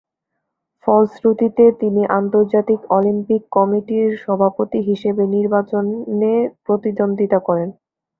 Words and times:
ফলশ্রুতিতে 0.83 1.63
তিনি 1.81 2.01
আন্তর্জাতিক 2.19 2.79
অলিম্পিক 2.91 3.41
কমিটির 3.51 4.09
সভাপতি 4.23 4.79
হিসেবে 4.89 5.23
নির্বাচনে 5.35 6.33
প্রতিদ্বন্দ্বিতা 6.65 7.39
করেন। 7.47 7.69